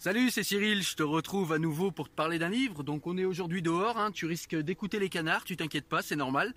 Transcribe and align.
Salut, 0.00 0.30
c'est 0.30 0.44
Cyril, 0.44 0.84
je 0.84 0.94
te 0.94 1.02
retrouve 1.02 1.52
à 1.52 1.58
nouveau 1.58 1.90
pour 1.90 2.08
te 2.08 2.14
parler 2.14 2.38
d'un 2.38 2.50
livre. 2.50 2.84
Donc 2.84 3.08
on 3.08 3.18
est 3.18 3.24
aujourd'hui 3.24 3.62
dehors, 3.62 3.98
hein. 3.98 4.12
tu 4.12 4.26
risques 4.26 4.54
d'écouter 4.54 5.00
les 5.00 5.08
canards, 5.08 5.42
tu 5.42 5.56
t'inquiètes 5.56 5.88
pas, 5.88 6.02
c'est 6.02 6.14
normal. 6.14 6.54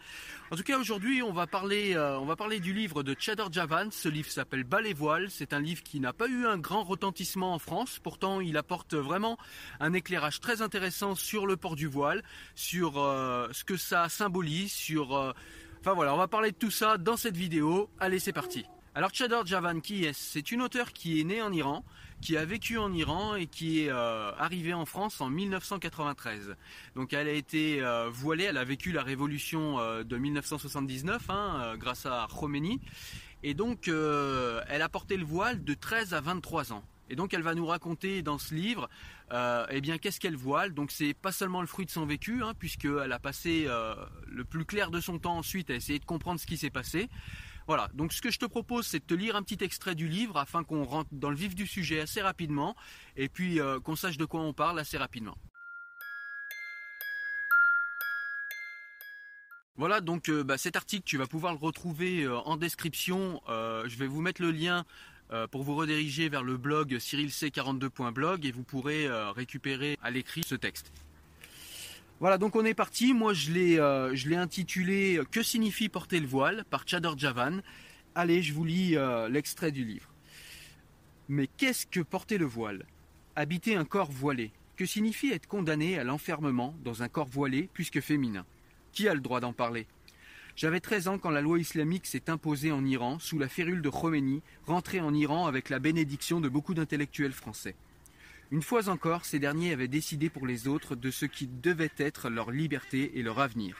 En 0.51 0.55
tout 0.55 0.61
cas 0.61 0.77
aujourd'hui 0.77 1.23
on 1.23 1.33
va 1.33 1.47
parler, 1.47 1.95
euh, 1.95 2.19
on 2.19 2.25
va 2.25 2.35
parler 2.35 2.59
du 2.59 2.71
livre 2.71 3.01
de 3.01 3.15
Chador 3.17 3.51
Javan. 3.51 3.89
Ce 3.89 4.09
livre 4.09 4.29
s'appelle 4.29 4.63
Bas 4.63 4.81
les 4.81 4.93
voiles. 4.93 5.31
C'est 5.31 5.53
un 5.53 5.59
livre 5.59 5.81
qui 5.81 5.99
n'a 5.99 6.13
pas 6.13 6.27
eu 6.27 6.45
un 6.45 6.59
grand 6.59 6.83
retentissement 6.83 7.55
en 7.55 7.57
France. 7.57 7.97
Pourtant 7.97 8.41
il 8.41 8.57
apporte 8.57 8.93
vraiment 8.93 9.39
un 9.79 9.93
éclairage 9.93 10.39
très 10.39 10.61
intéressant 10.61 11.15
sur 11.15 11.47
le 11.47 11.57
port 11.57 11.75
du 11.75 11.87
voile, 11.87 12.21
sur 12.53 12.99
euh, 12.99 13.47
ce 13.53 13.63
que 13.63 13.75
ça 13.75 14.07
symbolise, 14.07 14.71
sur... 14.71 15.17
euh, 15.17 15.33
Enfin 15.79 15.93
voilà, 15.93 16.13
on 16.13 16.17
va 16.17 16.27
parler 16.27 16.51
de 16.51 16.57
tout 16.57 16.69
ça 16.69 16.99
dans 16.99 17.17
cette 17.17 17.35
vidéo. 17.37 17.89
Allez 17.99 18.19
c'est 18.19 18.33
parti. 18.33 18.65
Alors 18.93 19.09
Chador 19.13 19.47
Javan, 19.47 19.79
qui 19.79 20.05
est 20.05 20.13
C'est 20.13 20.51
une 20.51 20.61
auteure 20.61 20.93
qui 20.93 21.19
est 21.19 21.23
née 21.23 21.41
en 21.41 21.51
Iran, 21.51 21.83
qui 22.21 22.37
a 22.37 22.45
vécu 22.45 22.77
en 22.77 22.93
Iran 22.93 23.35
et 23.35 23.47
qui 23.47 23.81
est 23.81 23.89
euh, 23.89 24.31
arrivée 24.37 24.73
en 24.73 24.85
France 24.85 25.19
en 25.21 25.29
1993. 25.29 26.55
Donc 26.95 27.13
elle 27.13 27.27
a 27.27 27.31
été 27.31 27.81
euh, 27.81 28.09
voilée, 28.09 28.45
elle 28.45 28.57
a 28.57 28.63
vécu 28.63 28.91
la 28.91 29.03
révolution 29.03 29.79
euh, 29.79 30.03
de 30.03 30.17
1979 30.17 31.29
hein, 31.29 31.75
grâce 31.77 32.05
à 32.05 32.27
Khomeini. 32.29 32.79
Et 33.43 33.55
donc 33.55 33.87
elle 33.87 34.81
a 34.81 34.89
porté 34.89 35.17
le 35.17 35.25
voile 35.25 35.63
de 35.63 35.73
13 35.73 36.13
à 36.13 36.21
23 36.21 36.73
ans. 36.73 36.83
Et 37.09 37.15
donc 37.15 37.33
elle 37.33 37.41
va 37.41 37.55
nous 37.55 37.65
raconter 37.65 38.21
dans 38.21 38.37
ce 38.37 38.53
livre, 38.53 38.87
euh, 39.33 39.65
eh 39.69 39.81
bien 39.81 39.97
qu'est-ce 39.97 40.19
qu'elle 40.19 40.37
voile. 40.37 40.73
Donc 40.73 40.91
c'est 40.91 41.13
pas 41.15 41.31
seulement 41.31 41.59
le 41.59 41.67
fruit 41.67 41.85
de 41.85 41.91
son 41.91 42.05
vécu, 42.05 42.43
hein, 42.43 42.53
puisqu'elle 42.57 43.11
a 43.11 43.19
passé 43.19 43.67
le 44.27 44.45
plus 44.45 44.63
clair 44.63 44.91
de 44.91 45.01
son 45.01 45.17
temps 45.17 45.37
ensuite 45.37 45.71
à 45.71 45.73
essayer 45.73 45.97
de 45.99 46.05
comprendre 46.05 46.39
ce 46.39 46.45
qui 46.45 46.55
s'est 46.55 46.69
passé. 46.69 47.09
Voilà, 47.67 47.89
donc 47.93 48.13
ce 48.13 48.21
que 48.21 48.31
je 48.31 48.39
te 48.39 48.45
propose, 48.45 48.87
c'est 48.87 48.99
de 48.99 49.05
te 49.05 49.13
lire 49.13 49.35
un 49.35 49.43
petit 49.43 49.63
extrait 49.63 49.95
du 49.95 50.07
livre 50.07 50.37
afin 50.37 50.63
qu'on 50.63 50.83
rentre 50.83 51.09
dans 51.11 51.29
le 51.29 51.35
vif 51.35 51.55
du 51.55 51.67
sujet 51.67 52.01
assez 52.01 52.21
rapidement 52.21 52.75
et 53.15 53.29
puis 53.29 53.59
euh, 53.59 53.79
qu'on 53.79 53.95
sache 53.95 54.17
de 54.17 54.25
quoi 54.25 54.41
on 54.41 54.53
parle 54.53 54.79
assez 54.79 54.97
rapidement. 54.97 55.37
Voilà, 59.75 60.01
donc 60.01 60.29
euh, 60.29 60.43
bah, 60.43 60.57
cet 60.57 60.75
article, 60.75 61.03
tu 61.05 61.17
vas 61.17 61.27
pouvoir 61.27 61.53
le 61.53 61.59
retrouver 61.59 62.23
euh, 62.23 62.37
en 62.39 62.57
description. 62.57 63.41
Je 63.47 63.95
vais 63.97 64.07
vous 64.07 64.21
mettre 64.21 64.41
le 64.41 64.51
lien 64.51 64.85
pour 65.51 65.63
vous 65.63 65.75
rediriger 65.75 66.27
vers 66.27 66.43
le 66.43 66.57
blog 66.57 66.95
cyrilc42.blog 66.97 68.45
et 68.45 68.51
vous 68.51 68.63
pourrez 68.63 69.07
récupérer 69.31 69.97
à 70.03 70.11
l'écrit 70.11 70.43
ce 70.43 70.55
texte. 70.55 70.91
Voilà, 72.21 72.37
donc 72.37 72.55
on 72.55 72.63
est 72.63 72.75
parti. 72.75 73.15
Moi, 73.15 73.33
je 73.33 73.51
l'ai, 73.51 73.79
euh, 73.79 74.13
intitulé 74.37 75.17
euh, 75.17 75.23
Que 75.23 75.41
signifie 75.41 75.89
porter 75.89 76.19
le 76.19 76.27
voile 76.27 76.65
par 76.69 76.87
Chador 76.87 77.17
Javan. 77.17 77.63
Allez, 78.13 78.43
je 78.43 78.53
vous 78.53 78.63
lis 78.63 78.95
euh, 78.95 79.27
l'extrait 79.27 79.71
du 79.71 79.83
livre. 79.83 80.07
Mais 81.29 81.47
qu'est-ce 81.47 81.87
que 81.87 81.99
porter 81.99 82.37
le 82.37 82.45
voile? 82.45 82.85
Habiter 83.35 83.75
un 83.75 83.85
corps 83.85 84.11
voilé. 84.11 84.51
Que 84.75 84.85
signifie 84.85 85.31
être 85.31 85.47
condamné 85.47 85.97
à 85.97 86.03
l'enfermement 86.03 86.75
dans 86.83 87.01
un 87.01 87.09
corps 87.09 87.27
voilé 87.27 87.69
puisque 87.73 88.01
féminin? 88.01 88.45
Qui 88.91 89.07
a 89.07 89.15
le 89.15 89.19
droit 89.19 89.39
d'en 89.39 89.53
parler? 89.53 89.87
J'avais 90.55 90.79
13 90.79 91.07
ans 91.07 91.17
quand 91.17 91.31
la 91.31 91.41
loi 91.41 91.57
islamique 91.57 92.05
s'est 92.05 92.29
imposée 92.29 92.71
en 92.71 92.85
Iran 92.85 93.17
sous 93.17 93.39
la 93.39 93.49
férule 93.49 93.81
de 93.81 93.89
Khomeini, 93.89 94.43
rentré 94.67 94.99
en 95.01 95.15
Iran 95.15 95.47
avec 95.47 95.69
la 95.69 95.79
bénédiction 95.79 96.39
de 96.39 96.49
beaucoup 96.49 96.75
d'intellectuels 96.75 97.33
français. 97.33 97.73
Une 98.51 98.61
fois 98.61 98.89
encore, 98.89 99.23
ces 99.23 99.39
derniers 99.39 99.71
avaient 99.71 99.87
décidé 99.87 100.29
pour 100.29 100.45
les 100.45 100.67
autres 100.67 100.97
de 100.97 101.09
ce 101.09 101.25
qui 101.25 101.47
devait 101.47 101.91
être 101.97 102.29
leur 102.29 102.51
liberté 102.51 103.17
et 103.17 103.23
leur 103.23 103.39
avenir. 103.39 103.77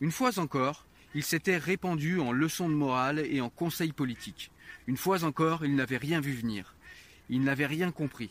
Une 0.00 0.10
fois 0.10 0.40
encore, 0.40 0.84
ils 1.14 1.22
s'étaient 1.22 1.56
répandus 1.56 2.18
en 2.18 2.32
leçons 2.32 2.68
de 2.68 2.74
morale 2.74 3.20
et 3.20 3.40
en 3.40 3.48
conseils 3.48 3.92
politiques. 3.92 4.50
Une 4.88 4.96
fois 4.96 5.22
encore, 5.22 5.64
ils 5.64 5.76
n'avaient 5.76 5.96
rien 5.98 6.20
vu 6.20 6.32
venir. 6.32 6.74
Ils 7.30 7.42
n'avaient 7.42 7.66
rien 7.66 7.92
compris. 7.92 8.30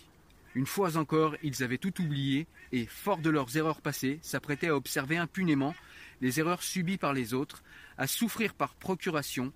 Une 0.55 0.65
fois 0.65 0.97
encore, 0.97 1.37
ils 1.41 1.63
avaient 1.63 1.77
tout 1.77 2.01
oublié 2.01 2.47
et, 2.73 2.85
forts 2.85 3.19
de 3.19 3.29
leurs 3.29 3.55
erreurs 3.55 3.81
passées, 3.81 4.19
s'apprêtaient 4.21 4.67
à 4.67 4.75
observer 4.75 5.15
impunément 5.17 5.73
les 6.19 6.39
erreurs 6.41 6.63
subies 6.63 6.97
par 6.97 7.13
les 7.13 7.33
autres, 7.33 7.63
à 7.97 8.07
souffrir 8.07 8.53
par 8.53 8.75
procuration, 8.75 9.53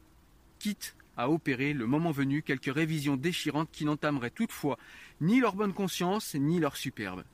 quitte 0.60 0.96
à 1.20 1.30
opérer, 1.30 1.74
le 1.74 1.86
moment 1.86 2.12
venu, 2.12 2.42
quelques 2.42 2.74
révisions 2.74 3.18
déchirantes 3.18 3.70
qui 3.74 3.84
n'entameraient 3.84 4.30
toutefois 4.30 4.80
ni 5.20 5.42
leur 5.42 5.54
bonne 5.54 5.74
conscience 5.74 6.34
ni 6.34 6.62
leur 6.62 6.78
superbe. 6.78 7.26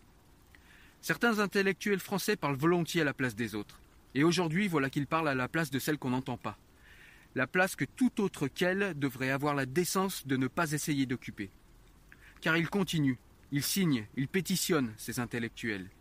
Certains 1.01 1.37
intellectuels 1.37 1.99
français 1.99 2.35
parlent 2.35 2.57
volontiers 2.57 3.01
à 3.01 3.05
la 3.05 3.13
place 3.13 3.35
des 3.35 3.53
autres. 3.53 3.79
Et 4.15 4.23
aujourd'hui, 4.23 4.67
voilà 4.67 4.89
qu'ils 4.89 5.05
parlent 5.05 5.27
à 5.27 5.35
la 5.35 5.47
place 5.47 5.69
de 5.69 5.77
celle 5.77 5.99
qu'on 5.99 6.09
n'entend 6.09 6.35
pas. 6.35 6.57
La 7.35 7.45
place 7.45 7.75
que 7.75 7.85
tout 7.85 8.21
autre 8.21 8.47
qu'elle 8.47 8.97
devrait 8.97 9.29
avoir 9.29 9.53
la 9.53 9.67
décence 9.67 10.25
de 10.25 10.35
ne 10.35 10.47
pas 10.47 10.71
essayer 10.71 11.05
d'occuper. 11.05 11.51
Car 12.41 12.57
ils 12.57 12.69
continuent, 12.69 13.19
ils 13.51 13.61
signent, 13.61 14.07
ils 14.17 14.27
pétitionnent, 14.27 14.93
ces 14.97 15.19
intellectuels. 15.19 15.91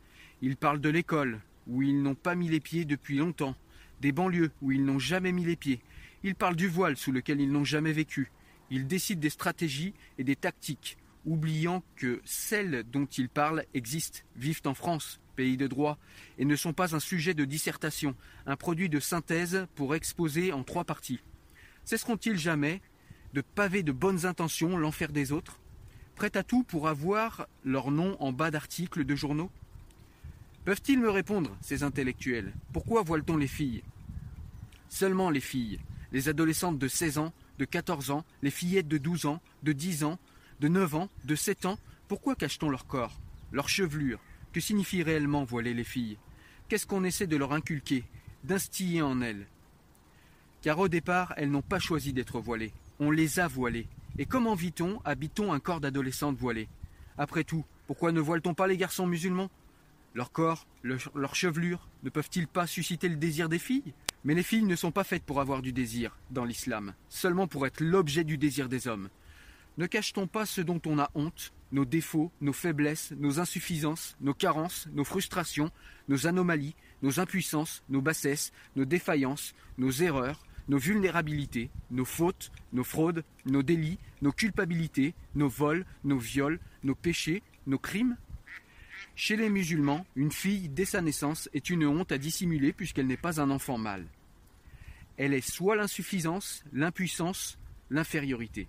Ils 0.40 0.56
parlent 0.56 0.80
de 0.80 0.88
l'école, 0.88 1.38
où 1.66 1.82
ils 1.82 2.02
n'ont 2.02 2.14
pas 2.14 2.34
mis 2.34 2.48
les 2.48 2.60
pieds 2.60 2.86
depuis 2.86 3.18
longtemps, 3.18 3.56
des 4.00 4.12
banlieues, 4.12 4.52
où 4.62 4.72
ils 4.72 4.84
n'ont 4.84 4.98
jamais 4.98 5.32
mis 5.32 5.44
les 5.44 5.56
pieds. 5.56 5.82
Ils 6.24 6.34
parlent 6.34 6.56
du 6.56 6.68
voile, 6.68 6.96
sous 6.96 7.12
lequel 7.12 7.38
ils 7.40 7.52
n'ont 7.52 7.64
jamais 7.64 7.92
vécu. 7.92 8.32
Ils 8.70 8.86
décident 8.86 9.20
des 9.20 9.28
stratégies 9.28 9.92
et 10.16 10.24
des 10.24 10.36
tactiques, 10.36 10.96
oubliant 11.26 11.84
que 11.96 12.22
celles 12.24 12.82
dont 12.90 13.04
ils 13.04 13.28
parlent 13.28 13.64
existent, 13.74 14.20
vivent 14.34 14.62
en 14.64 14.72
France, 14.72 15.20
pays 15.36 15.58
de 15.58 15.66
droit, 15.66 15.98
et 16.38 16.46
ne 16.46 16.56
sont 16.56 16.72
pas 16.72 16.96
un 16.96 17.00
sujet 17.00 17.34
de 17.34 17.44
dissertation, 17.44 18.16
un 18.46 18.56
produit 18.56 18.88
de 18.88 19.00
synthèse 19.00 19.66
pour 19.74 19.94
exposer 19.94 20.50
en 20.50 20.64
trois 20.64 20.84
parties. 20.84 21.20
Cesseront-ils 21.84 22.38
jamais 22.38 22.80
de 23.34 23.42
paver 23.42 23.82
de 23.82 23.92
bonnes 23.92 24.24
intentions 24.24 24.78
l'enfer 24.78 25.12
des 25.12 25.30
autres, 25.30 25.60
prêts 26.16 26.38
à 26.38 26.42
tout 26.42 26.62
pour 26.62 26.88
avoir 26.88 27.46
leur 27.64 27.90
nom 27.90 28.16
en 28.18 28.32
bas 28.32 28.50
d'articles 28.50 29.04
de 29.04 29.14
journaux? 29.14 29.50
Peuvent-ils 30.64 30.98
me 30.98 31.10
répondre, 31.10 31.54
ces 31.60 31.82
intellectuels? 31.82 32.54
Pourquoi 32.72 33.02
voile-t-on 33.02 33.36
les 33.36 33.46
filles? 33.46 33.82
Seulement 34.88 35.28
les 35.28 35.40
filles, 35.40 35.80
les 36.14 36.28
adolescentes 36.28 36.78
de 36.78 36.86
16 36.86 37.18
ans, 37.18 37.32
de 37.58 37.64
14 37.64 38.12
ans, 38.12 38.24
les 38.40 38.52
fillettes 38.52 38.86
de 38.86 38.98
12 38.98 39.26
ans, 39.26 39.42
de 39.64 39.72
10 39.72 40.04
ans, 40.04 40.18
de 40.60 40.68
9 40.68 40.94
ans, 40.94 41.08
de 41.24 41.34
7 41.34 41.66
ans, 41.66 41.76
pourquoi 42.06 42.36
cache-t-on 42.36 42.70
leur 42.70 42.86
corps, 42.86 43.20
leur 43.50 43.68
chevelure? 43.68 44.20
Que 44.52 44.60
signifie 44.60 45.02
réellement 45.02 45.42
voiler 45.42 45.74
les 45.74 45.82
filles? 45.82 46.16
Qu'est-ce 46.68 46.86
qu'on 46.86 47.02
essaie 47.02 47.26
de 47.26 47.36
leur 47.36 47.52
inculquer, 47.52 48.04
d'instiller 48.44 49.02
en 49.02 49.20
elles? 49.22 49.48
Car 50.62 50.78
au 50.78 50.86
départ, 50.86 51.34
elles 51.36 51.50
n'ont 51.50 51.62
pas 51.62 51.80
choisi 51.80 52.12
d'être 52.12 52.38
voilées. 52.38 52.72
On 53.00 53.10
les 53.10 53.40
a 53.40 53.48
voilées. 53.48 53.88
Et 54.16 54.24
comment 54.24 54.54
vit-on, 54.54 55.00
habite-t-on 55.04 55.52
un 55.52 55.58
corps 55.58 55.80
d'adolescente 55.80 56.36
voilée 56.36 56.68
Après 57.18 57.42
tout, 57.42 57.64
pourquoi 57.88 58.12
ne 58.12 58.20
voile-t-on 58.20 58.54
pas 58.54 58.68
les 58.68 58.76
garçons 58.76 59.08
musulmans? 59.08 59.50
Leur 60.14 60.30
corps, 60.30 60.68
leur 60.84 61.34
chevelure, 61.34 61.88
ne 62.04 62.10
peuvent-ils 62.10 62.46
pas 62.46 62.68
susciter 62.68 63.08
le 63.08 63.16
désir 63.16 63.48
des 63.48 63.58
filles? 63.58 63.92
Mais 64.24 64.34
les 64.34 64.42
filles 64.42 64.62
ne 64.64 64.76
sont 64.76 64.90
pas 64.90 65.04
faites 65.04 65.22
pour 65.22 65.40
avoir 65.40 65.60
du 65.60 65.72
désir 65.72 66.16
dans 66.30 66.46
l'islam, 66.46 66.94
seulement 67.10 67.46
pour 67.46 67.66
être 67.66 67.80
l'objet 67.80 68.24
du 68.24 68.38
désir 68.38 68.70
des 68.70 68.88
hommes. 68.88 69.10
Ne 69.76 69.86
cache-t-on 69.86 70.26
pas 70.26 70.46
ce 70.46 70.62
dont 70.62 70.80
on 70.86 70.98
a 70.98 71.10
honte, 71.14 71.52
nos 71.72 71.84
défauts, 71.84 72.30
nos 72.40 72.52
faiblesses, 72.52 73.12
nos 73.18 73.38
insuffisances, 73.38 74.16
nos 74.20 74.32
carences, 74.32 74.88
nos 74.92 75.04
frustrations, 75.04 75.70
nos 76.08 76.26
anomalies, 76.26 76.74
nos 77.02 77.20
impuissances, 77.20 77.82
nos 77.88 78.00
bassesses, 78.00 78.52
nos 78.76 78.84
défaillances, 78.86 79.54
nos 79.76 79.90
erreurs, 79.90 80.46
nos 80.68 80.78
vulnérabilités, 80.78 81.70
nos 81.90 82.06
fautes, 82.06 82.50
nos 82.72 82.84
fraudes, 82.84 83.24
nos 83.44 83.62
délits, 83.62 83.98
nos 84.22 84.32
culpabilités, 84.32 85.14
nos 85.34 85.48
vols, 85.48 85.84
nos 86.04 86.18
viols, 86.18 86.60
nos 86.82 86.94
péchés, 86.94 87.42
nos 87.66 87.78
crimes 87.78 88.16
Chez 89.16 89.36
les 89.36 89.48
musulmans, 89.48 90.06
une 90.16 90.32
fille, 90.32 90.68
dès 90.68 90.84
sa 90.84 91.00
naissance, 91.00 91.48
est 91.54 91.70
une 91.70 91.86
honte 91.86 92.12
à 92.12 92.18
dissimuler 92.18 92.72
puisqu'elle 92.72 93.06
n'est 93.06 93.16
pas 93.16 93.40
un 93.40 93.50
enfant 93.50 93.78
mâle. 93.78 94.06
Elle 95.16 95.34
est 95.34 95.48
soit 95.48 95.76
l'insuffisance, 95.76 96.64
l'impuissance, 96.72 97.58
l'infériorité. 97.90 98.66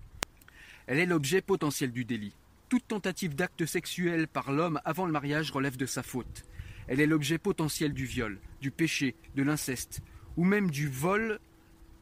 Elle 0.88 1.00
est 1.00 1.08
l'objet 1.08 1.42
potentiel 1.42 1.92
du 1.92 2.06
délit. 2.06 2.36
Toute 2.70 2.88
tentative 2.88 3.36
d'acte 3.36 3.66
sexuel 3.66 4.28
par 4.28 4.52
l'homme 4.52 4.80
avant 4.86 5.06
le 5.06 5.12
mariage 5.12 5.52
relève 5.52 5.78
de 5.78 5.86
sa 5.86 6.04
faute. 6.04 6.46
Elle 6.88 7.00
est 7.00 7.08
l'objet 7.08 7.40
potentiel 7.40 7.94
du 7.94 8.06
viol, 8.06 8.40
du 8.62 8.70
péché, 8.70 9.16
de 9.36 9.42
l'inceste, 9.42 10.02
ou 10.38 10.44
même 10.44 10.70
du 10.70 10.88
vol 10.88 11.40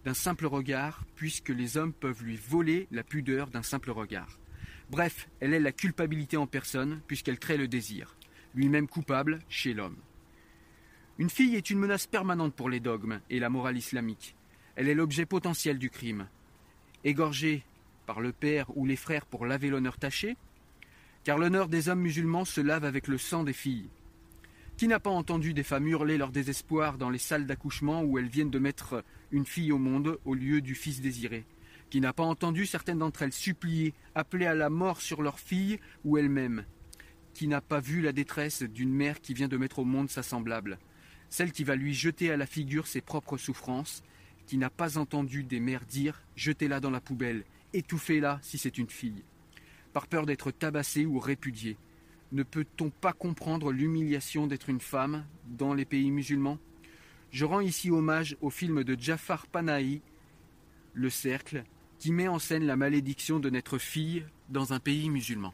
d'un 0.03 0.13
simple 0.13 0.45
regard, 0.45 1.05
puisque 1.15 1.49
les 1.49 1.77
hommes 1.77 1.93
peuvent 1.93 2.23
lui 2.23 2.35
voler 2.35 2.87
la 2.91 3.03
pudeur 3.03 3.47
d'un 3.47 3.63
simple 3.63 3.91
regard. 3.91 4.39
Bref, 4.89 5.29
elle 5.39 5.53
est 5.53 5.59
la 5.59 5.71
culpabilité 5.71 6.35
en 6.35 6.47
personne, 6.47 7.01
puisqu'elle 7.07 7.39
crée 7.39 7.57
le 7.57 7.69
désir, 7.69 8.17
lui-même 8.55 8.87
coupable 8.87 9.39
chez 9.49 9.73
l'homme. 9.73 9.97
Une 11.19 11.29
fille 11.29 11.55
est 11.55 11.69
une 11.69 11.79
menace 11.79 12.07
permanente 12.07 12.55
pour 12.55 12.69
les 12.69 12.79
dogmes 12.79 13.21
et 13.29 13.39
la 13.39 13.49
morale 13.49 13.77
islamique. 13.77 14.35
Elle 14.75 14.89
est 14.89 14.95
l'objet 14.95 15.25
potentiel 15.25 15.77
du 15.77 15.89
crime. 15.89 16.27
Égorgée 17.03 17.63
par 18.05 18.19
le 18.19 18.31
père 18.31 18.75
ou 18.75 18.85
les 18.85 18.95
frères 18.95 19.25
pour 19.25 19.45
laver 19.45 19.69
l'honneur 19.69 19.97
taché, 19.97 20.35
car 21.23 21.37
l'honneur 21.37 21.67
des 21.67 21.89
hommes 21.89 22.01
musulmans 22.01 22.45
se 22.45 22.61
lave 22.61 22.83
avec 22.83 23.07
le 23.07 23.17
sang 23.17 23.43
des 23.43 23.53
filles. 23.53 23.89
Qui 24.75 24.87
n'a 24.87 24.99
pas 24.99 25.11
entendu 25.11 25.53
des 25.53 25.63
femmes 25.63 25.87
hurler 25.87 26.17
leur 26.17 26.31
désespoir 26.31 26.97
dans 26.97 27.11
les 27.11 27.19
salles 27.19 27.45
d'accouchement 27.45 28.01
où 28.01 28.17
elles 28.17 28.27
viennent 28.27 28.49
de 28.49 28.59
mettre 28.59 29.03
une 29.31 29.45
fille 29.45 29.71
au 29.71 29.77
monde 29.77 30.17
au 30.25 30.33
lieu 30.33 30.61
du 30.61 30.73
fils 30.73 30.99
désiré? 30.99 31.45
Qui 31.91 32.01
n'a 32.01 32.11
pas 32.11 32.23
entendu 32.23 32.65
certaines 32.65 32.97
d'entre 32.97 33.21
elles 33.21 33.33
supplier, 33.33 33.93
appeler 34.15 34.47
à 34.47 34.55
la 34.55 34.71
mort 34.71 34.99
sur 34.99 35.21
leur 35.21 35.39
fille 35.39 35.79
ou 36.03 36.17
elles-mêmes? 36.17 36.65
Qui 37.33 37.47
n'a 37.47 37.61
pas 37.61 37.79
vu 37.79 38.01
la 38.01 38.11
détresse 38.11 38.63
d'une 38.63 38.93
mère 38.93 39.21
qui 39.21 39.33
vient 39.33 39.47
de 39.47 39.57
mettre 39.57 39.79
au 39.79 39.85
monde 39.85 40.09
sa 40.09 40.23
semblable 40.23 40.79
Celle 41.29 41.51
qui 41.51 41.63
va 41.63 41.75
lui 41.75 41.93
jeter 41.93 42.31
à 42.31 42.37
la 42.37 42.45
figure 42.45 42.87
ses 42.87 43.01
propres 43.01 43.37
souffrances 43.37 44.03
Qui 44.45 44.57
n'a 44.57 44.69
pas 44.69 44.97
entendu 44.97 45.43
des 45.43 45.59
mères 45.59 45.85
dire 45.85 46.21
Jetez-la 46.35 46.79
dans 46.79 46.91
la 46.91 47.01
poubelle, 47.01 47.43
étouffez-la 47.73 48.39
si 48.41 48.57
c'est 48.57 48.77
une 48.77 48.89
fille 48.89 49.23
par 49.93 50.07
peur 50.07 50.25
d'être 50.25 50.51
tabassée 50.51 51.05
ou 51.05 51.19
répudiée. 51.19 51.77
Ne 52.31 52.43
peut-on 52.43 52.89
pas 52.89 53.13
comprendre 53.13 53.71
l'humiliation 53.71 54.47
d'être 54.47 54.69
une 54.69 54.81
femme 54.81 55.25
dans 55.45 55.73
les 55.73 55.85
pays 55.85 56.11
musulmans? 56.11 56.57
Je 57.31 57.45
rends 57.45 57.61
ici 57.61 57.91
hommage 57.91 58.35
au 58.41 58.49
film 58.49 58.83
de 58.83 58.99
Jafar 58.99 59.47
Panahi, 59.47 60.01
Le 60.93 61.09
Cercle, 61.09 61.63
qui 61.99 62.11
met 62.11 62.27
en 62.27 62.39
scène 62.39 62.65
la 62.65 62.75
malédiction 62.75 63.39
de 63.39 63.49
naître 63.49 63.77
fille 63.77 64.25
dans 64.49 64.73
un 64.73 64.79
pays 64.79 65.09
musulman. 65.09 65.53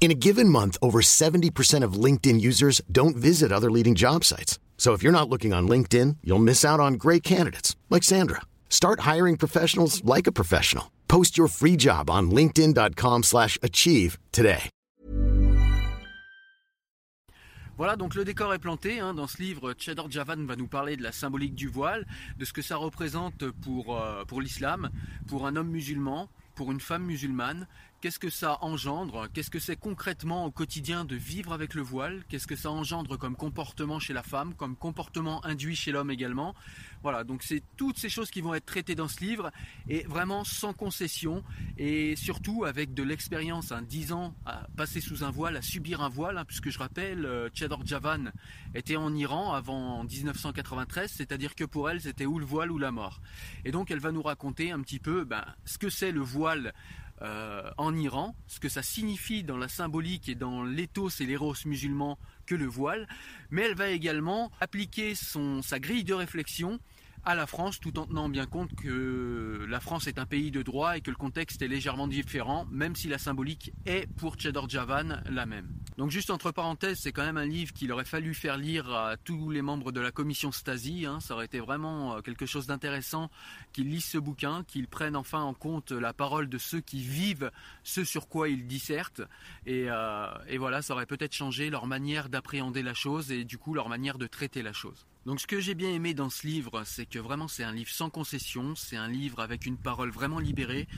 In 0.00 0.10
a 0.10 0.14
given 0.14 0.48
month, 0.48 0.78
over 0.80 1.02
70% 1.02 1.84
of 1.84 1.92
LinkedIn 1.92 2.40
users 2.40 2.80
don't 2.90 3.16
visit 3.18 3.52
other 3.52 3.70
leading 3.70 3.94
job 3.94 4.24
sites. 4.24 4.58
So 4.78 4.94
if 4.94 5.02
you're 5.02 5.12
not 5.12 5.28
looking 5.28 5.52
on 5.52 5.68
LinkedIn, 5.68 6.16
you'll 6.24 6.38
miss 6.38 6.64
out 6.64 6.80
on 6.80 6.94
great 6.94 7.22
candidates 7.22 7.76
like 7.90 8.02
Sandra. 8.02 8.40
Start 8.70 9.00
hiring 9.00 9.36
professionals 9.36 10.02
like 10.02 10.26
a 10.26 10.32
professional. 10.32 10.90
Post 11.06 11.36
your 11.36 11.48
free 11.48 11.76
job 11.76 12.08
on 12.08 12.30
linkedin.com/achieve 12.30 14.16
today. 14.32 14.70
Voilà, 17.76 17.96
donc 17.96 18.14
le 18.14 18.24
décor 18.24 18.52
est 18.54 18.58
planté. 18.58 19.00
hein. 19.00 19.14
Dans 19.14 19.26
ce 19.26 19.38
livre, 19.42 19.74
Cheddar 19.78 20.10
Javan 20.10 20.44
va 20.46 20.54
nous 20.56 20.66
parler 20.66 20.96
de 20.96 21.02
la 21.02 21.12
symbolique 21.12 21.54
du 21.54 21.66
voile, 21.66 22.06
de 22.38 22.44
ce 22.44 22.52
que 22.52 22.60
ça 22.62 22.76
représente 22.76 23.50
pour, 23.62 23.96
euh, 23.98 24.24
pour 24.26 24.40
l'islam, 24.42 24.90
pour 25.26 25.46
un 25.46 25.56
homme 25.56 25.70
musulman, 25.70 26.28
pour 26.54 26.72
une 26.72 26.80
femme 26.80 27.04
musulmane. 27.04 27.66
Qu'est-ce 28.00 28.18
que 28.18 28.30
ça 28.30 28.56
engendre? 28.62 29.28
Qu'est-ce 29.34 29.50
que 29.50 29.58
c'est 29.58 29.76
concrètement 29.76 30.46
au 30.46 30.50
quotidien 30.50 31.04
de 31.04 31.16
vivre 31.16 31.52
avec 31.52 31.74
le 31.74 31.82
voile? 31.82 32.24
Qu'est-ce 32.30 32.46
que 32.46 32.56
ça 32.56 32.70
engendre 32.70 33.18
comme 33.18 33.36
comportement 33.36 33.98
chez 33.98 34.14
la 34.14 34.22
femme, 34.22 34.54
comme 34.54 34.74
comportement 34.74 35.44
induit 35.44 35.76
chez 35.76 35.92
l'homme 35.92 36.10
également? 36.10 36.54
Voilà, 37.02 37.24
donc 37.24 37.42
c'est 37.42 37.62
toutes 37.76 37.98
ces 37.98 38.08
choses 38.08 38.30
qui 38.30 38.40
vont 38.40 38.54
être 38.54 38.64
traitées 38.64 38.94
dans 38.94 39.06
ce 39.06 39.20
livre 39.20 39.50
et 39.86 40.04
vraiment 40.04 40.44
sans 40.44 40.72
concession 40.72 41.44
et 41.76 42.16
surtout 42.16 42.64
avec 42.64 42.94
de 42.94 43.02
l'expérience, 43.02 43.70
hein, 43.70 43.82
10 43.82 44.12
ans 44.12 44.34
à 44.46 44.66
passer 44.78 45.02
sous 45.02 45.22
un 45.22 45.30
voile, 45.30 45.58
à 45.58 45.62
subir 45.62 46.00
un 46.00 46.08
voile, 46.08 46.38
hein, 46.38 46.46
puisque 46.46 46.70
je 46.70 46.78
rappelle, 46.78 47.26
euh, 47.26 47.50
Cheddar 47.52 47.84
Javan 47.84 48.32
était 48.74 48.96
en 48.96 49.14
Iran 49.14 49.52
avant 49.52 50.04
1993, 50.04 51.12
c'est-à-dire 51.12 51.54
que 51.54 51.64
pour 51.64 51.90
elle 51.90 52.00
c'était 52.00 52.24
ou 52.24 52.38
le 52.38 52.46
voile 52.46 52.70
ou 52.70 52.78
la 52.78 52.92
mort. 52.92 53.20
Et 53.66 53.72
donc 53.72 53.90
elle 53.90 54.00
va 54.00 54.10
nous 54.10 54.22
raconter 54.22 54.70
un 54.70 54.80
petit 54.80 55.00
peu 55.00 55.24
ben, 55.24 55.44
ce 55.66 55.76
que 55.76 55.90
c'est 55.90 56.12
le 56.12 56.20
voile 56.20 56.72
euh, 57.22 57.70
en 57.76 57.94
Iran, 57.96 58.34
ce 58.46 58.60
que 58.60 58.68
ça 58.68 58.82
signifie 58.82 59.42
dans 59.42 59.56
la 59.56 59.68
symbolique 59.68 60.28
et 60.28 60.34
dans 60.34 60.62
l'éthos 60.62 61.20
et 61.20 61.26
l'éros 61.26 61.54
musulman 61.66 62.18
que 62.46 62.54
le 62.54 62.66
voile, 62.66 63.06
mais 63.50 63.62
elle 63.62 63.74
va 63.74 63.88
également 63.88 64.50
appliquer 64.60 65.14
son, 65.14 65.62
sa 65.62 65.78
grille 65.78 66.04
de 66.04 66.14
réflexion 66.14 66.80
à 67.24 67.34
la 67.34 67.46
France 67.46 67.80
tout 67.80 67.98
en 67.98 68.06
tenant 68.06 68.28
bien 68.28 68.46
compte 68.46 68.74
que 68.74 69.66
la 69.68 69.80
France 69.80 70.06
est 70.06 70.18
un 70.18 70.26
pays 70.26 70.50
de 70.50 70.62
droit 70.62 70.96
et 70.96 71.00
que 71.00 71.10
le 71.10 71.16
contexte 71.16 71.60
est 71.62 71.68
légèrement 71.68 72.08
différent, 72.08 72.66
même 72.70 72.96
si 72.96 73.08
la 73.08 73.18
symbolique 73.18 73.72
est 73.86 74.06
pour 74.16 74.38
Cheddar 74.38 74.68
Javan 74.68 75.20
la 75.30 75.46
même. 75.46 75.68
Donc 75.98 76.10
juste 76.10 76.30
entre 76.30 76.50
parenthèses, 76.50 77.00
c'est 77.00 77.12
quand 77.12 77.24
même 77.24 77.36
un 77.36 77.46
livre 77.46 77.72
qu'il 77.72 77.92
aurait 77.92 78.04
fallu 78.04 78.34
faire 78.34 78.56
lire 78.56 78.90
à 78.90 79.16
tous 79.16 79.50
les 79.50 79.62
membres 79.62 79.92
de 79.92 80.00
la 80.00 80.10
commission 80.10 80.50
Stasi, 80.50 81.04
hein. 81.06 81.20
ça 81.20 81.34
aurait 81.34 81.44
été 81.44 81.60
vraiment 81.60 82.16
euh, 82.16 82.20
quelque 82.20 82.46
chose 82.46 82.66
d'intéressant 82.66 83.30
qu'ils 83.72 83.90
lisent 83.90 84.06
ce 84.06 84.18
bouquin, 84.18 84.64
qu'ils 84.64 84.88
prennent 84.88 85.16
enfin 85.16 85.42
en 85.42 85.54
compte 85.54 85.92
la 85.92 86.12
parole 86.12 86.48
de 86.48 86.58
ceux 86.58 86.80
qui 86.80 87.02
vivent 87.02 87.50
ce 87.82 88.04
sur 88.04 88.28
quoi 88.28 88.48
ils 88.48 88.66
dissertent, 88.66 89.22
et, 89.66 89.86
euh, 89.88 90.26
et 90.48 90.58
voilà, 90.58 90.82
ça 90.82 90.94
aurait 90.94 91.06
peut-être 91.06 91.34
changé 91.34 91.70
leur 91.70 91.86
manière 91.86 92.28
d'appréhender 92.28 92.82
la 92.82 92.94
chose 92.94 93.30
et 93.30 93.44
du 93.44 93.58
coup 93.58 93.74
leur 93.74 93.88
manière 93.88 94.18
de 94.18 94.26
traiter 94.26 94.62
la 94.62 94.72
chose. 94.72 95.06
Donc 95.26 95.38
ce 95.38 95.46
que 95.46 95.60
j'ai 95.60 95.74
bien 95.74 95.90
aimé 95.90 96.14
dans 96.14 96.30
ce 96.30 96.46
livre, 96.46 96.82
c'est 96.84 97.04
que 97.04 97.18
vraiment 97.18 97.46
c'est 97.46 97.62
un 97.62 97.72
livre 97.72 97.90
sans 97.90 98.08
concession, 98.08 98.74
c'est 98.74 98.96
un 98.96 99.08
livre 99.08 99.40
avec 99.40 99.66
une 99.66 99.76
parole 99.76 100.10
vraiment 100.10 100.38
libérée. 100.38 100.88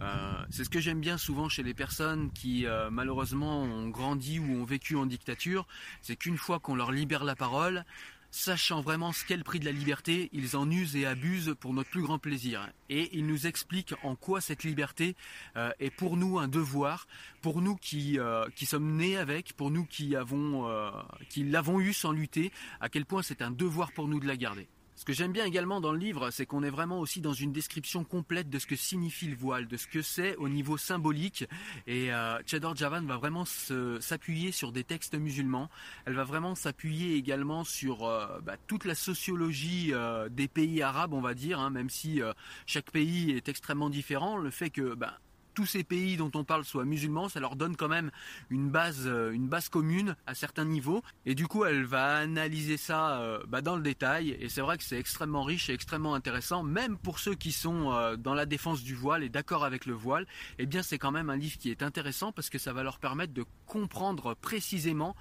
Euh, 0.00 0.34
c'est 0.50 0.62
ce 0.62 0.70
que 0.70 0.78
j'aime 0.78 1.00
bien 1.00 1.18
souvent 1.18 1.48
chez 1.48 1.64
les 1.64 1.74
personnes 1.74 2.30
qui 2.30 2.64
euh, 2.64 2.90
malheureusement 2.90 3.62
ont 3.62 3.88
grandi 3.88 4.38
ou 4.38 4.62
ont 4.62 4.64
vécu 4.64 4.94
en 4.94 5.04
dictature, 5.04 5.66
c'est 6.00 6.14
qu'une 6.14 6.38
fois 6.38 6.60
qu'on 6.60 6.76
leur 6.76 6.92
libère 6.92 7.24
la 7.24 7.34
parole, 7.34 7.84
sachant 8.32 8.80
vraiment 8.80 9.12
ce 9.12 9.24
qu'est 9.24 9.36
le 9.36 9.44
prix 9.44 9.60
de 9.60 9.66
la 9.66 9.72
liberté, 9.72 10.30
ils 10.32 10.56
en 10.56 10.68
usent 10.68 10.96
et 10.96 11.06
abusent 11.06 11.54
pour 11.60 11.74
notre 11.74 11.90
plus 11.90 12.02
grand 12.02 12.18
plaisir. 12.18 12.66
Et 12.88 13.16
ils 13.16 13.26
nous 13.26 13.46
expliquent 13.46 13.94
en 14.02 14.16
quoi 14.16 14.40
cette 14.40 14.64
liberté 14.64 15.14
euh, 15.56 15.70
est 15.78 15.90
pour 15.90 16.16
nous 16.16 16.38
un 16.38 16.48
devoir, 16.48 17.06
pour 17.42 17.60
nous 17.60 17.76
qui, 17.76 18.18
euh, 18.18 18.46
sommes 18.64 18.96
nés 18.96 19.18
avec, 19.18 19.52
pour 19.52 19.70
nous 19.70 19.84
qui 19.84 20.16
avons 20.16 20.66
euh, 20.68 20.90
qui 21.28 21.44
l'avons 21.44 21.78
eu 21.78 21.92
sans 21.92 22.10
lutter, 22.10 22.50
à 22.80 22.88
quel 22.88 23.04
point 23.04 23.22
c'est 23.22 23.42
un 23.42 23.50
devoir 23.50 23.92
pour 23.92 24.08
nous 24.08 24.18
de 24.18 24.26
la 24.26 24.36
garder. 24.36 24.66
Ce 25.02 25.04
que 25.04 25.12
j'aime 25.12 25.32
bien 25.32 25.44
également 25.44 25.80
dans 25.80 25.90
le 25.90 25.98
livre, 25.98 26.30
c'est 26.30 26.46
qu'on 26.46 26.62
est 26.62 26.70
vraiment 26.70 27.00
aussi 27.00 27.20
dans 27.20 27.32
une 27.32 27.50
description 27.50 28.04
complète 28.04 28.48
de 28.48 28.60
ce 28.60 28.68
que 28.68 28.76
signifie 28.76 29.26
le 29.26 29.34
voile, 29.34 29.66
de 29.66 29.76
ce 29.76 29.88
que 29.88 30.00
c'est 30.00 30.36
au 30.36 30.48
niveau 30.48 30.76
symbolique. 30.76 31.44
Et 31.88 32.12
euh, 32.12 32.38
Chedor 32.46 32.76
Javan 32.76 33.04
va 33.04 33.16
vraiment 33.16 33.44
s'appuyer 33.44 34.52
sur 34.52 34.70
des 34.70 34.84
textes 34.84 35.16
musulmans. 35.16 35.68
Elle 36.04 36.14
va 36.14 36.22
vraiment 36.22 36.54
s'appuyer 36.54 37.16
également 37.16 37.64
sur 37.64 38.04
euh, 38.04 38.38
bah, 38.44 38.54
toute 38.68 38.84
la 38.84 38.94
sociologie 38.94 39.88
euh, 39.92 40.28
des 40.28 40.46
pays 40.46 40.82
arabes, 40.82 41.14
on 41.14 41.20
va 41.20 41.34
dire, 41.34 41.58
hein, 41.58 41.70
même 41.70 41.90
si 41.90 42.20
chaque 42.66 42.92
pays 42.92 43.32
est 43.32 43.48
extrêmement 43.48 43.90
différent. 43.90 44.36
Le 44.36 44.50
fait 44.52 44.70
que 44.70 44.94
bah, 44.94 45.18
tous 45.54 45.66
ces 45.66 45.84
pays 45.84 46.16
dont 46.16 46.30
on 46.34 46.44
parle 46.44 46.64
soient 46.64 46.84
musulmans, 46.84 47.28
ça 47.28 47.40
leur 47.40 47.56
donne 47.56 47.76
quand 47.76 47.88
même 47.88 48.10
une 48.50 48.70
base, 48.70 49.04
euh, 49.06 49.32
une 49.32 49.48
base 49.48 49.68
commune 49.68 50.16
à 50.26 50.34
certains 50.34 50.64
niveaux. 50.64 51.02
Et 51.26 51.34
du 51.34 51.46
coup, 51.46 51.64
elle 51.64 51.84
va 51.84 52.16
analyser 52.16 52.76
ça 52.76 53.20
euh, 53.20 53.42
bah, 53.48 53.60
dans 53.60 53.76
le 53.76 53.82
détail. 53.82 54.36
Et 54.40 54.48
c'est 54.48 54.60
vrai 54.60 54.78
que 54.78 54.84
c'est 54.84 54.98
extrêmement 54.98 55.42
riche 55.42 55.70
et 55.70 55.74
extrêmement 55.74 56.14
intéressant, 56.14 56.62
même 56.62 56.96
pour 56.96 57.18
ceux 57.18 57.34
qui 57.34 57.52
sont 57.52 57.92
euh, 57.92 58.16
dans 58.16 58.34
la 58.34 58.46
défense 58.46 58.82
du 58.82 58.94
voile 58.94 59.22
et 59.22 59.28
d'accord 59.28 59.64
avec 59.64 59.86
le 59.86 59.94
voile. 59.94 60.26
Eh 60.58 60.66
bien, 60.66 60.82
c'est 60.82 60.98
quand 60.98 61.12
même 61.12 61.30
un 61.30 61.36
livre 61.36 61.58
qui 61.58 61.70
est 61.70 61.82
intéressant 61.82 62.32
parce 62.32 62.50
que 62.50 62.58
ça 62.58 62.72
va 62.72 62.82
leur 62.82 62.98
permettre 62.98 63.32
de 63.32 63.44
comprendre 63.66 64.34
précisément 64.34 65.16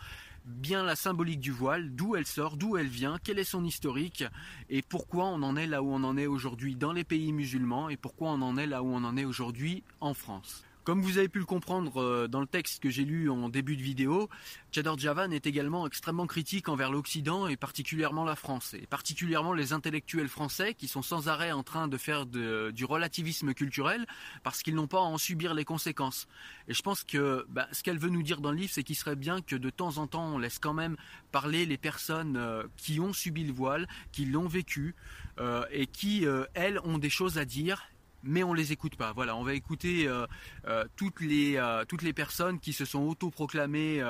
bien 0.45 0.83
la 0.83 0.95
symbolique 0.95 1.39
du 1.39 1.51
voile, 1.51 1.95
d'où 1.95 2.15
elle 2.15 2.25
sort, 2.25 2.57
d'où 2.57 2.77
elle 2.77 2.88
vient, 2.88 3.17
quel 3.24 3.39
est 3.39 3.43
son 3.43 3.63
historique 3.63 4.24
et 4.69 4.81
pourquoi 4.81 5.25
on 5.25 5.43
en 5.43 5.55
est 5.55 5.67
là 5.67 5.83
où 5.83 5.91
on 5.91 6.03
en 6.03 6.17
est 6.17 6.27
aujourd'hui 6.27 6.75
dans 6.75 6.93
les 6.93 7.03
pays 7.03 7.31
musulmans 7.31 7.89
et 7.89 7.98
pourquoi 7.98 8.31
on 8.31 8.41
en 8.41 8.57
est 8.57 8.67
là 8.67 8.83
où 8.83 8.88
on 8.88 9.03
en 9.03 9.17
est 9.17 9.25
aujourd'hui 9.25 9.83
en 10.00 10.13
France. 10.13 10.63
Comme 10.83 11.03
vous 11.03 11.19
avez 11.19 11.29
pu 11.29 11.38
le 11.38 11.45
comprendre 11.45 12.01
euh, 12.01 12.27
dans 12.27 12.41
le 12.41 12.47
texte 12.47 12.81
que 12.81 12.89
j'ai 12.89 13.05
lu 13.05 13.29
en 13.29 13.50
début 13.50 13.77
de 13.77 13.83
vidéo, 13.83 14.29
Chador 14.71 14.97
Javan 14.97 15.31
est 15.31 15.45
également 15.45 15.85
extrêmement 15.85 16.25
critique 16.25 16.69
envers 16.69 16.91
l'Occident 16.91 17.47
et 17.47 17.55
particulièrement 17.55 18.25
la 18.25 18.35
France, 18.35 18.73
et 18.73 18.88
particulièrement 18.88 19.53
les 19.53 19.73
intellectuels 19.73 20.27
français 20.27 20.73
qui 20.73 20.88
sont 20.88 21.03
sans 21.03 21.27
arrêt 21.27 21.51
en 21.51 21.61
train 21.61 21.88
de 21.88 21.97
faire 21.97 22.25
du 22.25 22.83
relativisme 22.83 23.53
culturel 23.53 24.07
parce 24.41 24.63
qu'ils 24.63 24.73
n'ont 24.73 24.88
pas 24.88 24.97
à 24.97 25.01
en 25.01 25.19
subir 25.19 25.53
les 25.53 25.65
conséquences. 25.65 26.27
Et 26.67 26.73
je 26.73 26.81
pense 26.81 27.03
que 27.03 27.45
bah, 27.50 27.67
ce 27.73 27.83
qu'elle 27.83 28.00
veut 28.00 28.09
nous 28.09 28.23
dire 28.23 28.41
dans 28.41 28.51
le 28.51 28.57
livre, 28.57 28.71
c'est 28.73 28.83
qu'il 28.83 28.95
serait 28.95 29.15
bien 29.15 29.41
que 29.41 29.55
de 29.55 29.69
temps 29.69 30.00
en 30.00 30.07
temps 30.07 30.33
on 30.33 30.39
laisse 30.39 30.57
quand 30.57 30.73
même 30.73 30.97
parler 31.31 31.67
les 31.67 31.77
personnes 31.77 32.38
euh, 32.38 32.63
qui 32.77 33.00
ont 33.00 33.13
subi 33.13 33.43
le 33.43 33.53
voile, 33.53 33.88
qui 34.11 34.25
l'ont 34.25 34.47
vécu 34.47 34.95
euh, 35.39 35.63
et 35.71 35.85
qui, 35.85 36.25
elles, 36.55 36.79
ont 36.83 36.97
des 36.97 37.11
choses 37.11 37.38
à 37.38 37.45
dire 37.45 37.83
mais 38.23 38.43
on 38.43 38.53
les 38.53 38.71
écoute 38.71 38.95
pas. 38.95 39.13
Voilà, 39.13 39.35
on 39.35 39.43
va 39.43 39.53
écouter 39.53 40.07
euh, 40.07 40.25
euh, 40.67 40.85
toutes 40.95 41.21
les 41.21 41.57
euh, 41.57 41.85
toutes 41.85 42.01
les 42.01 42.13
personnes 42.13 42.59
qui 42.59 42.73
se 42.73 42.85
sont 42.85 43.01
autoproclamées 43.01 44.01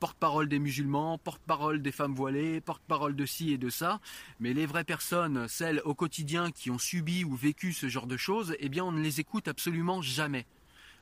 porte-parole 0.00 0.48
des 0.48 0.58
musulmans, 0.58 1.18
porte-parole 1.18 1.82
des 1.82 1.92
femmes 1.92 2.14
voilées, 2.14 2.60
porte-parole 2.60 3.14
de 3.16 3.26
ci 3.26 3.52
et 3.52 3.58
de 3.58 3.70
ça. 3.70 4.00
Mais 4.40 4.52
les 4.52 4.66
vraies 4.66 4.84
personnes, 4.84 5.48
celles 5.48 5.80
au 5.84 5.94
quotidien 5.94 6.50
qui 6.50 6.70
ont 6.70 6.78
subi 6.78 7.24
ou 7.24 7.34
vécu 7.34 7.72
ce 7.72 7.88
genre 7.88 8.06
de 8.06 8.16
choses, 8.16 8.56
eh 8.58 8.68
bien, 8.68 8.84
on 8.84 8.92
ne 8.92 9.02
les 9.02 9.20
écoute 9.20 9.48
absolument 9.48 10.02
jamais. 10.02 10.46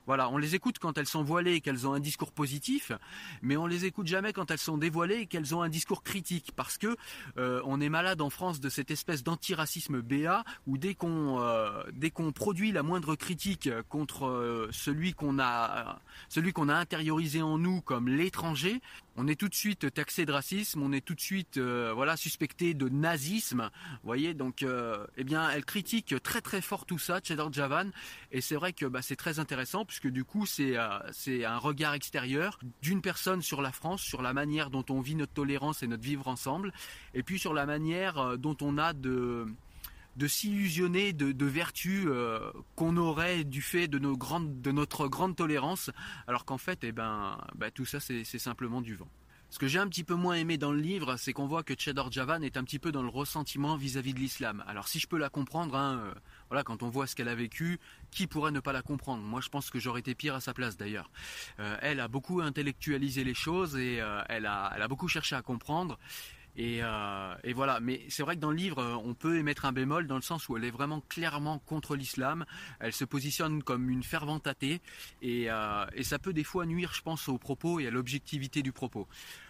Voilà, 0.07 0.29
on 0.29 0.37
les 0.37 0.53
écoute 0.53 0.77
quand 0.79 0.97
elles 0.97 1.07
sont 1.07 1.23
voilées 1.23 1.55
et 1.55 1.61
qu'elles 1.61 1.87
ont 1.87 1.93
un 1.93 1.99
discours 1.99 2.31
positif, 2.31 2.91
mais 3.41 3.57
on 3.57 3.65
les 3.65 3.85
écoute 3.85 4.07
jamais 4.07 4.33
quand 4.33 4.51
elles 4.51 4.59
sont 4.59 4.77
dévoilées 4.77 5.21
et 5.21 5.25
qu'elles 5.25 5.55
ont 5.55 5.61
un 5.61 5.69
discours 5.69 6.03
critique, 6.03 6.51
parce 6.55 6.77
que 6.77 6.95
euh, 7.37 7.61
on 7.65 7.81
est 7.81 7.89
malade 7.89 8.21
en 8.21 8.29
France 8.29 8.59
de 8.59 8.69
cette 8.69 8.91
espèce 8.91 9.23
d'antiracisme 9.23 10.01
BA 10.01 10.43
où 10.67 10.77
dès 10.77 10.93
qu'on 10.93 11.39
euh, 11.39 11.83
dès 11.93 12.11
qu'on 12.11 12.31
produit 12.31 12.71
la 12.71 12.83
moindre 12.83 13.15
critique 13.15 13.69
contre 13.89 14.27
euh, 14.27 14.69
celui 14.71 15.13
qu'on 15.13 15.39
a 15.39 15.99
celui 16.29 16.53
qu'on 16.53 16.69
a 16.69 16.75
intériorisé 16.75 17.41
en 17.41 17.57
nous 17.57 17.81
comme 17.81 18.07
l'étranger, 18.07 18.81
on 19.15 19.27
est 19.27 19.39
tout 19.39 19.47
de 19.47 19.55
suite 19.55 19.93
taxé 19.93 20.25
de 20.25 20.31
racisme, 20.31 20.81
on 20.81 20.91
est 20.91 21.01
tout 21.01 21.15
de 21.15 21.21
suite 21.21 21.57
euh, 21.57 21.91
voilà 21.93 22.17
suspecté 22.17 22.73
de 22.73 22.89
nazisme. 22.89 23.69
Voyez, 24.03 24.33
donc 24.33 24.63
euh, 24.63 25.05
eh 25.17 25.23
bien, 25.23 25.49
elle 25.49 25.65
critique 25.65 26.15
très 26.21 26.41
très 26.41 26.61
fort 26.61 26.85
tout 26.85 26.99
ça, 26.99 27.19
Cheddar 27.23 27.51
Javan, 27.51 27.91
et 28.31 28.41
c'est 28.41 28.55
vrai 28.55 28.73
que 28.73 28.85
bah, 28.85 29.01
c'est 29.01 29.15
très 29.15 29.39
intéressant 29.39 29.85
puisque 29.85 30.07
du 30.07 30.23
coup 30.23 30.45
c'est 30.45 30.77
euh, 30.77 30.99
c'est 31.11 31.45
un 31.45 31.57
regard 31.57 31.93
extérieur 31.93 32.59
d'une 32.81 33.01
personne 33.01 33.41
sur 33.41 33.61
la 33.61 33.71
France, 33.71 34.01
sur 34.01 34.21
la 34.21 34.33
manière 34.33 34.69
dont 34.69 34.85
on 34.89 35.01
vit 35.01 35.15
notre 35.15 35.33
tolérance 35.33 35.83
et 35.83 35.87
notre 35.87 36.03
vivre 36.03 36.27
ensemble, 36.27 36.73
et 37.13 37.23
puis 37.23 37.39
sur 37.39 37.53
la 37.53 37.65
manière 37.65 38.17
euh, 38.17 38.37
dont 38.37 38.57
on 38.61 38.77
a 38.77 38.93
de 38.93 39.47
de 40.15 40.27
s'illusionner 40.27 41.13
de, 41.13 41.45
vertus 41.45 42.05
euh, 42.07 42.51
qu'on 42.75 42.97
aurait 42.97 43.43
du 43.43 43.61
fait 43.61 43.87
de, 43.87 43.99
nos 43.99 44.17
grandes, 44.17 44.61
de 44.61 44.71
notre 44.71 45.07
grande 45.07 45.35
tolérance, 45.35 45.91
alors 46.27 46.45
qu'en 46.45 46.57
fait, 46.57 46.79
eh 46.83 46.91
ben, 46.91 47.37
bah, 47.55 47.71
tout 47.71 47.85
ça, 47.85 47.99
c'est 47.99 48.23
simplement 48.39 48.81
du 48.81 48.95
vent. 48.95 49.09
Ce 49.55 49.59
que 49.59 49.67
j'ai 49.67 49.79
un 49.79 49.87
petit 49.87 50.03
peu 50.03 50.15
moins 50.15 50.35
aimé 50.35 50.57
dans 50.57 50.71
le 50.71 50.79
livre, 50.79 51.15
c'est 51.17 51.31
qu'on 51.31 51.45
voit 51.45 51.63
que 51.63 51.75
Cheddar 51.77 52.11
Javan 52.11 52.41
est 52.41 52.57
un 52.57 52.63
petit 52.63 52.79
peu 52.79 52.91
dans 52.91 53.03
le 53.03 53.09
ressentiment 53.09 53.77
vis-à-vis 53.77 54.13
de 54.13 54.19
l'islam. 54.19 54.63
Alors 54.67 54.87
si 54.87 54.99
je 54.99 55.07
peux 55.07 55.17
la 55.17 55.29
comprendre, 55.29 55.77
hein, 55.77 55.97
euh, 55.97 56.13
voilà, 56.49 56.63
quand 56.63 56.83
on 56.83 56.89
voit 56.89 57.07
ce 57.07 57.15
qu'elle 57.15 57.29
a 57.29 57.35
vécu, 57.35 57.79
qui 58.11 58.27
pourrait 58.27 58.51
ne 58.51 58.59
pas 58.59 58.73
la 58.73 58.81
comprendre? 58.81 59.23
Moi, 59.23 59.39
je 59.41 59.49
pense 59.49 59.69
que 59.69 59.79
j'aurais 59.79 60.01
été 60.01 60.13
pire 60.13 60.35
à 60.35 60.41
sa 60.41 60.53
place 60.53 60.75
d'ailleurs. 60.75 61.09
Euh, 61.59 61.77
elle 61.81 61.99
a 61.99 62.07
beaucoup 62.07 62.41
intellectualisé 62.41 63.23
les 63.23 63.33
choses 63.33 63.77
et 63.77 64.01
elle, 64.27 64.45
a, 64.45 64.73
elle 64.75 64.81
a 64.81 64.87
beaucoup 64.87 65.07
cherché 65.07 65.35
à 65.35 65.41
comprendre. 65.41 65.99
Et, 66.57 66.79
euh, 66.81 67.35
et, 67.43 67.53
voilà, 67.53 67.79
mais 67.79 68.01
c'est 68.07 68.23
vrai 68.23 68.35
que 68.35 68.41
dans 68.41 68.51
le 68.51 68.55
livre, 68.55 68.79
euh, 68.79 68.95
on 69.03 69.13
peut 69.13 69.37
émettre 69.37 69.65
un 69.65 69.73
bémol 69.73 70.07
dans 70.07 70.15
le 70.15 70.21
sens 70.21 70.47
où 70.47 70.55
elle 70.55 70.63
est 70.63 70.71
vraiment 70.71 71.01
clairement 71.09 71.59
contre 71.59 71.95
l'islam. 71.95 72.45
Elle 72.79 72.93
se 72.93 73.03
positionne 73.03 73.61
comme 73.61 73.89
une 73.89 74.03
fervente 74.03 74.47
athée 74.47 74.81
et, 75.21 75.49
euh, 75.49 75.85
et 75.93 76.03
ça 76.03 76.17
peut 76.17 76.33
des 76.33 76.45
fois 76.45 76.65
nuire, 76.65 76.93
je 76.93 77.01
pense, 77.01 77.27
au 77.27 77.37
propos 77.37 77.79
et 77.79 77.87
à 77.87 77.91
l'objectivité 77.91 78.61
du 78.61 78.71
propos. 78.71 79.07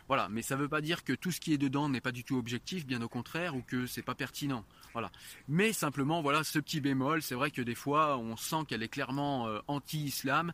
Voilà, 0.07 0.29
mais 0.29 0.41
ça 0.41 0.55
ne 0.55 0.61
veut 0.61 0.69
pas 0.69 0.81
dire 0.81 1.03
que 1.03 1.13
tout 1.13 1.31
ce 1.31 1.39
qui 1.39 1.53
est 1.53 1.57
dedans 1.57 1.89
n'est 1.89 2.01
pas 2.01 2.11
du 2.11 2.23
tout 2.23 2.37
objectif, 2.37 2.85
bien 2.85 3.01
au 3.01 3.09
contraire, 3.09 3.55
ou 3.55 3.61
que 3.61 3.87
c'est 3.87 4.03
pas 4.03 4.15
pertinent. 4.15 4.63
Voilà. 4.93 5.11
Mais 5.47 5.73
simplement, 5.73 6.21
voilà, 6.21 6.43
ce 6.43 6.59
petit 6.59 6.79
bémol, 6.79 7.21
c'est 7.21 7.35
vrai 7.35 7.51
que 7.51 7.61
des 7.61 7.75
fois, 7.75 8.17
on 8.17 8.37
sent 8.37 8.65
qu'elle 8.67 8.83
est 8.83 8.87
clairement 8.87 9.47
euh, 9.47 9.59
anti-islam. 9.67 10.53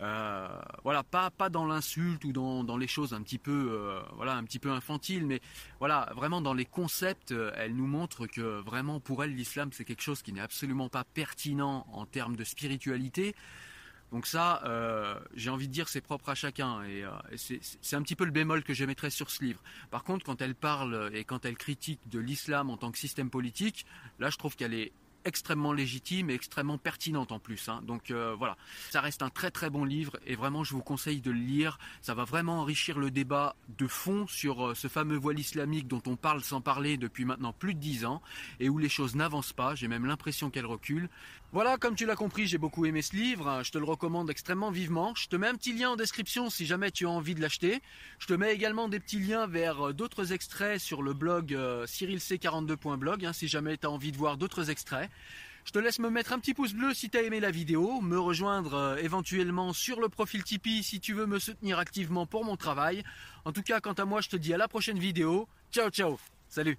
Euh, 0.00 0.48
voilà, 0.82 1.02
pas 1.02 1.30
pas 1.30 1.48
dans 1.48 1.64
l'insulte 1.66 2.24
ou 2.24 2.32
dans, 2.32 2.64
dans 2.64 2.76
les 2.76 2.86
choses 2.86 3.14
un 3.14 3.22
petit 3.22 3.38
peu, 3.38 3.68
euh, 3.70 4.00
voilà, 4.14 4.34
un 4.34 4.44
petit 4.44 4.58
peu 4.58 4.70
infantiles, 4.70 5.26
mais 5.26 5.40
voilà, 5.78 6.12
vraiment 6.14 6.40
dans 6.40 6.52
les 6.52 6.66
concepts, 6.66 7.32
euh, 7.32 7.50
elle 7.56 7.74
nous 7.74 7.86
montre 7.86 8.26
que 8.26 8.60
vraiment 8.60 9.00
pour 9.00 9.24
elle, 9.24 9.34
l'islam, 9.34 9.70
c'est 9.72 9.84
quelque 9.84 10.02
chose 10.02 10.22
qui 10.22 10.32
n'est 10.32 10.40
absolument 10.40 10.88
pas 10.88 11.04
pertinent 11.04 11.86
en 11.92 12.04
termes 12.04 12.36
de 12.36 12.44
spiritualité. 12.44 13.34
Donc 14.12 14.26
ça, 14.26 14.62
euh, 14.64 15.18
j'ai 15.34 15.50
envie 15.50 15.68
de 15.68 15.72
dire, 15.72 15.88
c'est 15.88 16.00
propre 16.00 16.28
à 16.28 16.34
chacun. 16.34 16.82
Et, 16.84 17.04
euh, 17.04 17.10
c'est 17.36 17.96
un 17.96 18.02
petit 18.02 18.14
peu 18.14 18.24
le 18.24 18.30
bémol 18.30 18.62
que 18.62 18.74
j'émettrais 18.74 19.10
sur 19.10 19.30
ce 19.30 19.42
livre. 19.44 19.60
Par 19.90 20.04
contre, 20.04 20.24
quand 20.24 20.40
elle 20.40 20.54
parle 20.54 21.10
et 21.12 21.24
quand 21.24 21.44
elle 21.44 21.56
critique 21.56 22.00
de 22.08 22.18
l'islam 22.18 22.70
en 22.70 22.76
tant 22.76 22.92
que 22.92 22.98
système 22.98 23.30
politique, 23.30 23.86
là, 24.18 24.30
je 24.30 24.36
trouve 24.36 24.56
qu'elle 24.56 24.74
est 24.74 24.92
extrêmement 25.26 25.72
légitime 25.72 26.30
et 26.30 26.34
extrêmement 26.34 26.78
pertinente 26.78 27.32
en 27.32 27.38
plus. 27.38 27.68
Hein. 27.68 27.82
Donc 27.86 28.10
euh, 28.10 28.34
voilà, 28.38 28.56
ça 28.90 29.00
reste 29.00 29.22
un 29.22 29.28
très 29.28 29.50
très 29.50 29.68
bon 29.68 29.84
livre 29.84 30.16
et 30.26 30.36
vraiment 30.36 30.64
je 30.64 30.72
vous 30.72 30.82
conseille 30.82 31.20
de 31.20 31.30
le 31.30 31.38
lire. 31.38 31.78
Ça 32.00 32.14
va 32.14 32.24
vraiment 32.24 32.60
enrichir 32.60 32.98
le 32.98 33.10
débat 33.10 33.56
de 33.76 33.86
fond 33.86 34.26
sur 34.26 34.68
euh, 34.68 34.74
ce 34.74 34.88
fameux 34.88 35.16
voile 35.16 35.38
islamique 35.38 35.88
dont 35.88 36.02
on 36.06 36.16
parle 36.16 36.42
sans 36.42 36.60
parler 36.60 36.96
depuis 36.96 37.24
maintenant 37.24 37.52
plus 37.52 37.74
de 37.74 37.80
dix 37.80 38.04
ans 38.04 38.22
et 38.60 38.68
où 38.68 38.78
les 38.78 38.88
choses 38.88 39.14
n'avancent 39.16 39.52
pas. 39.52 39.74
J'ai 39.74 39.88
même 39.88 40.06
l'impression 40.06 40.50
qu'elles 40.50 40.66
reculent. 40.66 41.10
Voilà, 41.52 41.78
comme 41.78 41.94
tu 41.94 42.06
l'as 42.06 42.16
compris, 42.16 42.46
j'ai 42.46 42.58
beaucoup 42.58 42.86
aimé 42.86 43.02
ce 43.02 43.14
livre. 43.14 43.62
Je 43.64 43.70
te 43.70 43.78
le 43.78 43.84
recommande 43.84 44.28
extrêmement 44.28 44.70
vivement. 44.70 45.14
Je 45.14 45.28
te 45.28 45.36
mets 45.36 45.46
un 45.46 45.54
petit 45.54 45.72
lien 45.72 45.90
en 45.90 45.96
description 45.96 46.50
si 46.50 46.66
jamais 46.66 46.90
tu 46.90 47.06
as 47.06 47.10
envie 47.10 47.34
de 47.34 47.40
l'acheter. 47.40 47.80
Je 48.18 48.26
te 48.26 48.34
mets 48.34 48.52
également 48.52 48.88
des 48.88 49.00
petits 49.00 49.20
liens 49.20 49.46
vers 49.46 49.88
euh, 49.88 49.92
d'autres 49.92 50.32
extraits 50.32 50.80
sur 50.80 51.02
le 51.02 51.14
blog 51.14 51.54
euh, 51.54 51.86
cyrilc42.blog 51.86 53.24
hein, 53.24 53.32
si 53.32 53.48
jamais 53.48 53.76
tu 53.76 53.86
as 53.86 53.90
envie 53.90 54.12
de 54.12 54.16
voir 54.16 54.36
d'autres 54.36 54.70
extraits. 54.70 55.08
Je 55.64 55.72
te 55.72 55.80
laisse 55.80 55.98
me 55.98 56.10
mettre 56.10 56.32
un 56.32 56.38
petit 56.38 56.54
pouce 56.54 56.74
bleu 56.74 56.94
si 56.94 57.10
tu 57.10 57.18
as 57.18 57.22
aimé 57.22 57.40
la 57.40 57.50
vidéo, 57.50 58.00
me 58.00 58.18
rejoindre 58.18 58.74
euh, 58.74 58.96
éventuellement 58.98 59.72
sur 59.72 60.00
le 60.00 60.08
profil 60.08 60.44
Tipeee 60.44 60.84
si 60.84 61.00
tu 61.00 61.12
veux 61.12 61.26
me 61.26 61.40
soutenir 61.40 61.80
activement 61.80 62.24
pour 62.24 62.44
mon 62.44 62.56
travail. 62.56 63.02
En 63.44 63.52
tout 63.52 63.62
cas, 63.62 63.80
quant 63.80 63.94
à 63.94 64.04
moi, 64.04 64.20
je 64.20 64.28
te 64.28 64.36
dis 64.36 64.54
à 64.54 64.58
la 64.58 64.68
prochaine 64.68 64.98
vidéo. 64.98 65.48
Ciao 65.72 65.90
ciao. 65.90 66.18
Salut. 66.48 66.78